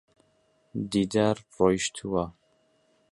دیدار 0.91 1.37
ڕۆیشتووە. 1.55 2.25